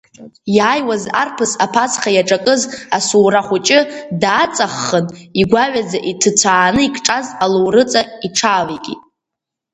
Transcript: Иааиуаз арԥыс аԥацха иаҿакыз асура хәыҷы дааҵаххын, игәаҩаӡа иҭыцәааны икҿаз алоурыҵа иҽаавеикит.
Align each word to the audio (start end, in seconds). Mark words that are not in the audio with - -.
Иааиуаз 0.57 1.03
арԥыс 1.21 1.51
аԥацха 1.65 2.09
иаҿакыз 2.13 2.61
асура 2.97 3.41
хәыҷы 3.47 3.79
дааҵаххын, 4.21 5.05
игәаҩаӡа 5.41 5.99
иҭыцәааны 6.11 6.81
икҿаз 6.87 7.27
алоурыҵа 7.43 8.01
иҽаавеикит. 8.25 9.01